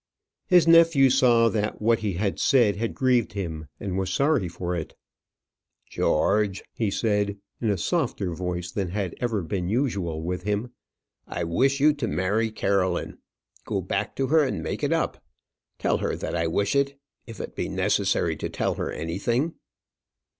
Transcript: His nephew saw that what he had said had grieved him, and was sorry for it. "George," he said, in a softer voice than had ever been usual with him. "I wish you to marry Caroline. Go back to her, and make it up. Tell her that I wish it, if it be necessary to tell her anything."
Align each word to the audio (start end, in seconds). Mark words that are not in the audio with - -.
His 0.47 0.67
nephew 0.67 1.11
saw 1.11 1.47
that 1.49 1.79
what 1.79 1.99
he 1.99 2.13
had 2.13 2.39
said 2.39 2.75
had 2.77 2.95
grieved 2.95 3.33
him, 3.33 3.67
and 3.79 3.99
was 3.99 4.11
sorry 4.11 4.47
for 4.47 4.75
it. 4.75 4.95
"George," 5.85 6.63
he 6.73 6.89
said, 6.89 7.37
in 7.61 7.69
a 7.69 7.77
softer 7.77 8.33
voice 8.33 8.71
than 8.71 8.89
had 8.89 9.13
ever 9.21 9.43
been 9.43 9.69
usual 9.69 10.23
with 10.23 10.41
him. 10.41 10.73
"I 11.27 11.43
wish 11.43 11.79
you 11.79 11.93
to 11.93 12.07
marry 12.07 12.49
Caroline. 12.49 13.19
Go 13.65 13.79
back 13.79 14.15
to 14.15 14.25
her, 14.25 14.43
and 14.43 14.63
make 14.63 14.83
it 14.83 14.91
up. 14.91 15.23
Tell 15.77 15.99
her 15.99 16.15
that 16.15 16.35
I 16.35 16.47
wish 16.47 16.75
it, 16.75 16.99
if 17.27 17.39
it 17.39 17.55
be 17.55 17.69
necessary 17.69 18.35
to 18.37 18.49
tell 18.49 18.73
her 18.81 18.91
anything." 18.91 19.53